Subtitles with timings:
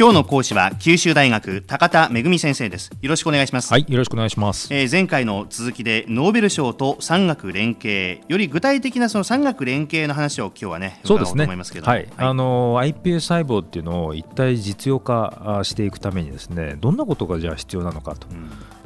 [0.00, 2.90] 今日の講師は九州大学高田恵先生です。
[3.02, 3.70] よろしくお願いします。
[3.70, 8.22] はいよろしくお願いします、えー、前回の続きでノーベル賞と産学連携。
[8.26, 11.44] より具体的なその産学連携の話を今日はねそうですね。
[11.44, 18.26] はい、はい、あの iPS 細胞っていうのを一体実用化していくためにですねどんなことがじゃあ必要なのかと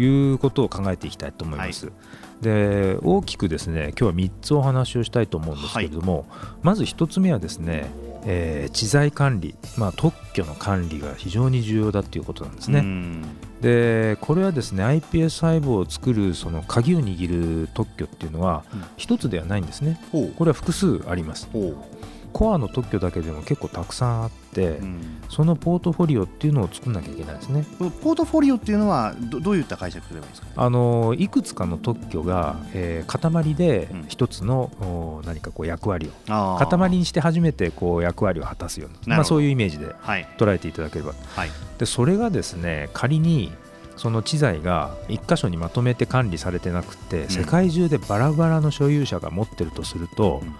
[0.00, 1.92] いうことを考えていきたいと思います、は
[2.40, 2.42] い。
[2.42, 7.90] で大きくですね今日は3つお話をしたいと思うんですけれども、はい、まず1つ目はですね
[8.24, 12.84] えー、知財管理、まあ、特許の管理が非常に重要だということなんですね。
[13.60, 18.64] でこれはですね iPS 細胞を作るその鍵を握る特許っていうのは
[18.96, 20.00] 一つではないんですね。
[20.10, 21.48] これは複数あります。
[22.32, 27.64] コアの特許だけでも結構たくさんあって、うん、そのポートフォリオっていうのを作んなきゃいけないですね。
[27.78, 34.70] ポートフォリオっていうのはどどういった解釈すればいいですか、あのいくつかの特許が、えー、塊で一つの、
[35.20, 39.86] うん、何かこう役割を塊にして初めてこう役割を果たすような、まあ、そういうイメージで
[40.38, 43.52] 捉えていただければ、はい、でそれがですね仮に
[43.96, 50.54] その知財が1箇所にまとめて管理されてなくて、世界中でバラバラの所有者が持ってるとすると、うん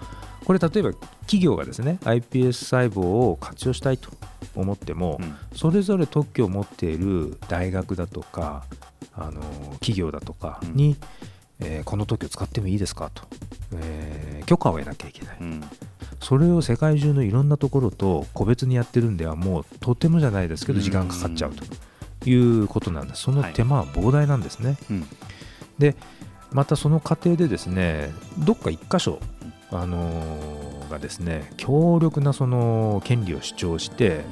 [0.45, 4.11] これ例えば企業がですね iPS 細胞を活用したいと
[4.55, 8.65] 思っても、うん、それぞれ特許を持っている大学だとか
[9.15, 9.41] あの
[9.75, 10.97] 企業だとかに、
[11.61, 13.23] うん、えー、この特許使ってもいいですかと、
[13.77, 15.65] えー、許可を得なきゃいけない、うん、
[16.21, 23.23] それを世界中のいろんなところと個別にやってるんではもうとてもじゃないですけど時間かかっちゃうということなんです。
[23.23, 25.03] その手間は膨大なんですね、はい、
[25.79, 25.97] で
[26.53, 29.19] またその過程でですねどっか1箇所
[29.73, 34.25] あのー、がですね強力なその権利を主張して、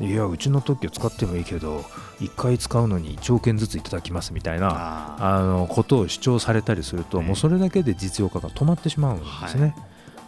[0.00, 1.80] いやうちの特許使ってもいいけど
[2.20, 9.74] 1回使うのに1億円ずついただきますみたいなあのことを主張されたりすると、もうそれだけで実用化が止まってしまうんですね。
[9.76, 9.84] は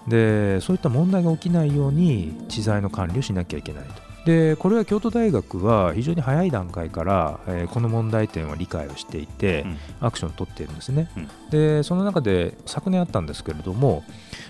[0.08, 4.09] い、でそういった問題が起きないように知財の管理をしなきゃいけないと。
[4.24, 14.04] でこれは京都大学は非常に早い段階から、えー、この問題点は理解をしていて、うん、アクションを取っているんですね、うん、でその中で昨年あったんですけれども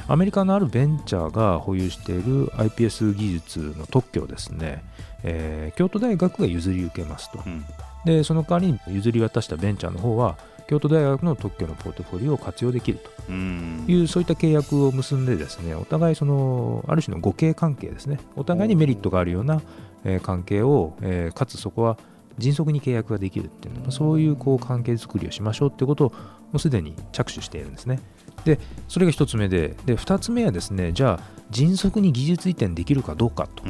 [0.08, 4.82] アメリカのあるベンチャーが保有している iPS 技術の特許をですね、
[5.22, 7.64] えー、京都大学が譲り受けますと、うん、
[8.04, 10.38] でその代わりに譲り渡したベンチャーの方は
[10.70, 13.32] 京都大学の特許のポートフォリオを活用できると。
[13.32, 18.20] いうそういった契約を結んでですねお互いそのある種の互恵関係ですね。
[18.36, 19.60] お互いにメリットがあるような、
[20.04, 21.98] えー、関係を、えー、かつそこは
[22.38, 26.16] 迅速に契約ができるっていうそういうこう関係づくりをしましょうってことをも
[26.54, 28.00] うすでに着手しているんですね。
[28.44, 33.64] でそれが1つ目でで2つ目はですねじゃあ迅速に技術移転できるかどうかと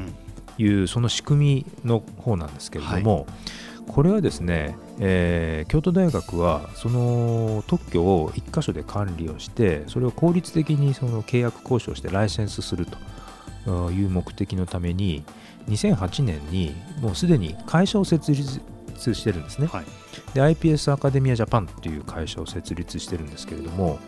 [0.63, 3.27] いう、その仕組みの方なんですけれども、はい
[3.93, 12.87] これはですね、えー、京都大学はその特許を1箇所で管理をしてそれを効率的にその契約交渉してライセンスする
[13.67, 15.25] という目的のために
[15.69, 18.61] 2008年にもうすでに会社を設立
[18.97, 19.85] してるんですね、はい、
[20.35, 23.99] で iPS アカデミアジャパンという会社を設立してるんですけれども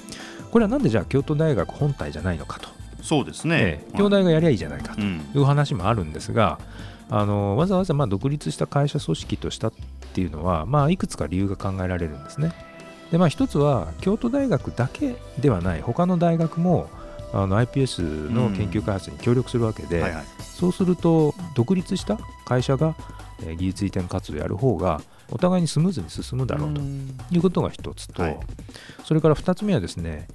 [0.53, 2.69] これはなんでじゃあ京都大学本体じゃないのかと。
[3.03, 6.61] そうですね、えー、京大がやりゃいいじゃないかという話もあるんですが、
[7.15, 9.73] あのわざわざま独立した会社組織としたっ
[10.15, 12.53] ていうのは、まあ、いくつか理由が考えられるんですね。
[13.11, 16.89] でまあ、一つは京都大学だけではない他の大学も
[17.35, 20.03] あの iPS の研究開発に協力するわけで、うん。
[20.05, 22.95] はいはい、そうすると独立した会社が、
[23.45, 28.39] え技術移転活動をやる方がお互いにスムーズに進むだろうということが一つと、はい、
[29.05, 30.29] それから二つ目はですね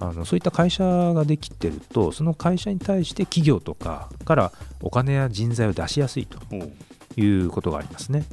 [0.00, 6.38] あのそういった会社ができてるとその会社に対して企業とかからお金や人材を出しやすいと
[7.16, 8.24] いうことがありますね。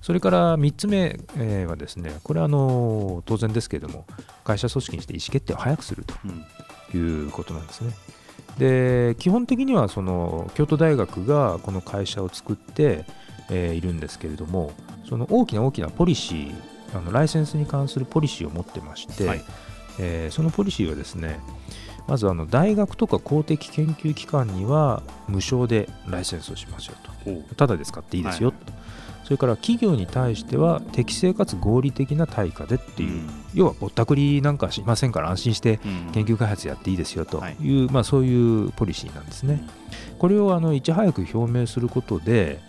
[0.00, 1.20] それから3つ目
[1.66, 4.04] はですねこれはあの当然ですけれども
[4.42, 7.92] 会社組織にして意思決定を早くするということなんですね。
[8.58, 13.06] で基本的にはその京都大学がこの会社を作って、
[13.50, 14.72] えー、いるんですけれども
[15.08, 16.54] その大きな大きなポリシー
[16.94, 19.42] あのライセンスに関するポリシーを持ってまして、はい、
[19.98, 21.40] えー、そのポリシーはですね
[22.06, 27.54] まずあの大学とか公的研究機関には無償でライセンスをしますよと。
[27.54, 28.72] ただで使っていいですよ、はい、
[29.24, 35.78] それから企業に対しては適正かつ合理的な対価でっていう、うん、要はぼったくりなんかしませんから安心して
[36.12, 37.42] 研究開発やっていいですよと。
[37.60, 37.82] い。
[37.82, 39.62] う、うん、まあ、そういうポリシーなんですね。
[40.18, 42.60] これをあのいち早く表明することで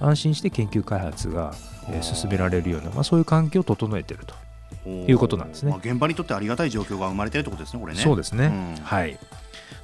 [0.00, 1.54] 安心して研究開発が
[2.02, 4.34] 進められるような、まあ、そういう環境を整えていると
[4.86, 8.00] いうことなんですね、まあ、現場にとってありがたい状況が生まれているということですね、これね。
[8.00, 9.18] そうですね、うん、はい。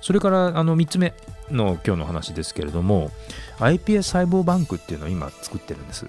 [0.00, 1.14] それからあの3つ目
[1.50, 3.10] の今日の話ですけれども
[3.58, 6.06] iPS 細胞バンクっていうのを今作ってるんです。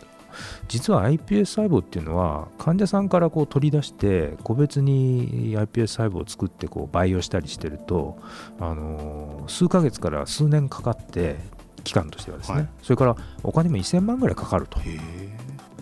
[0.68, 8.18] 実は iPS 細胞っていうのは患者さんからこう取り出して個別に iPS 細胞を作ってこう培養したりしてると、
[8.60, 11.38] あの数ヶ月から数年かかって
[11.84, 14.80] 期間としてはですね、はい、それからお金も1000万ぐらいかかると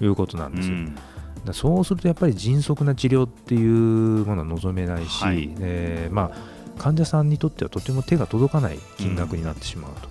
[0.01, 0.75] いうことなんですよ。
[1.45, 10.09] だそうするとやっぱり迅速な治療っていうものは望めないし、はい、えー、まあ、患者さんにとってはとても手が届かない金額になってしまうと。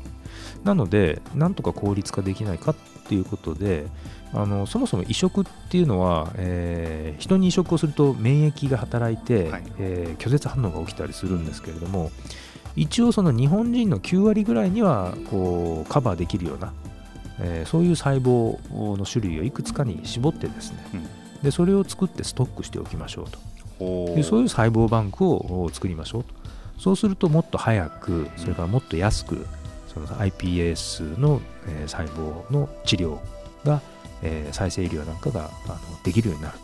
[0.58, 2.74] うん、なので、なんとか効率化できないかっ
[3.06, 3.86] ていうことで、
[4.32, 12.12] あのそもそも移植っていうのは、えー、人に移植をすると免疫が働いて、はい、えー、拒絶反応が起きたりするんですけれども
[12.76, 16.72] 一応その日本人の9割ぐらいにはこうカバーできるような、
[17.40, 18.56] えー、そういう細胞
[18.96, 21.08] の種類をいくつかに絞ってですね、うん、
[21.42, 23.38] でそれを作ってストックしておきましょうと。
[24.14, 26.34] でそういう細胞バンクを作りましょうと。
[26.78, 29.46] そうするともっと早くそれからもっと安く
[29.92, 33.18] その iPS の、え細胞の治療
[33.64, 33.82] が
[34.22, 36.58] えー、再生医療なんかがあのできるようになる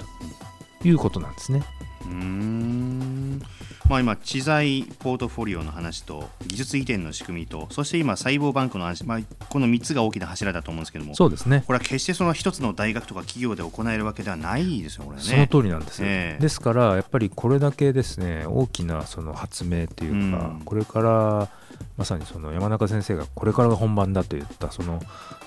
[0.82, 1.62] ということなんですね。
[2.10, 3.42] うん。
[3.88, 9.18] まあ、今、知財ポートフォリオの話と技術移転の仕組みとそして今、細胞バンクの話、まあ、
[9.48, 11.62] この3つが大きな柱だと思うんですけどもそうですね。
[11.66, 15.18] これは決してその1つの大学とか企業で行えるわけではないですよね。
[15.18, 21.48] その通りなんですよ、えー、ですからやっぱりこれだけですね大きなその発明というか、うん、これから
[21.96, 25.00] まさにその山中先生がこれからが本番だと言ったその、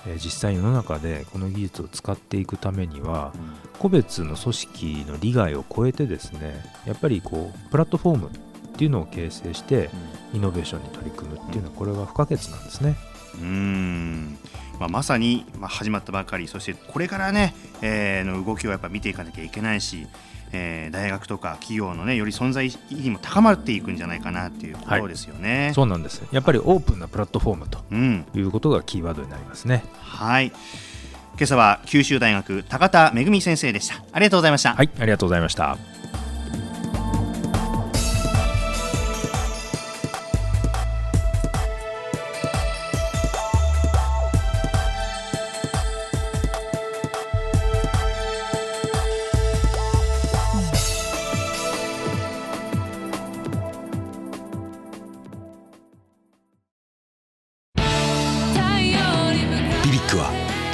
[0.06, 3.32] えー、実際世の中でこの技術を使っていくためには、
[3.78, 8.30] 個別の組織の利害を超えてですねやっぱりこうプラットフォームっ
[8.76, 9.90] ていうのを形成して
[10.32, 12.96] イノベーションに取り組むっていうのはこれは不可欠なんですね。
[13.40, 14.38] うん。
[14.78, 16.48] まあ、まさに、まあ、始まったばかり。
[16.48, 20.06] そしてこれからね、えー、の動きをやっぱ見ていかなきゃいけないし
[20.52, 26.22] えー、大学とか企業のねより存在意義も高まっていくんじゃないかなっていうところですよね、はい、そうなんです。
[26.32, 30.48] やっぱりオープンなプラットフォームということがキーワードになりますね、うん、はい。
[30.48, 34.02] 今朝は九州大学高田恵先生でした。
[34.12, 34.74] ありがとうございました。
[34.74, 34.90] はい。
[34.98, 35.89] ありがとうございました